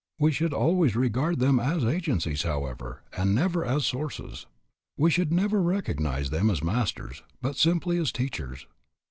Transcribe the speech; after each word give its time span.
We 0.17 0.31
should 0.31 0.51
always 0.51 0.95
regard 0.95 1.37
them 1.37 1.59
as 1.59 1.85
agencies, 1.85 2.41
however, 2.41 3.03
and 3.15 3.35
never 3.35 3.63
as 3.63 3.85
sources. 3.85 4.47
We 4.97 5.11
should 5.11 5.31
never 5.31 5.61
recognize 5.61 6.31
them 6.31 6.49
as 6.49 6.63
masters, 6.63 7.21
but 7.39 7.55
simply 7.55 7.99
as 7.99 8.11
teachers. 8.11 8.65